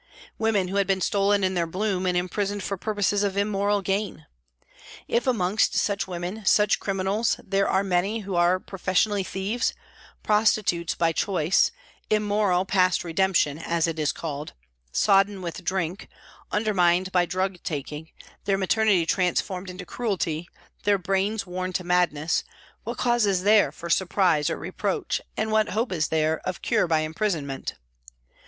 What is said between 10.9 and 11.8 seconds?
by choice,"